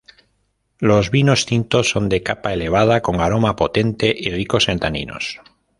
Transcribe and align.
Los 0.79 1.11
vinos 1.11 1.45
tintos 1.45 1.91
son 1.91 2.09
de 2.09 2.23
capa 2.23 2.53
elevada, 2.53 3.03
con 3.03 3.21
aroma 3.21 3.55
potente 3.55 4.11
y 4.17 4.31
ricos 4.31 4.67
en 4.67 4.79
taninos. 4.79 5.39